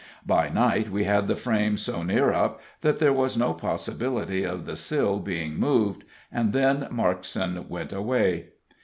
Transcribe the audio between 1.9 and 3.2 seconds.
near up, that there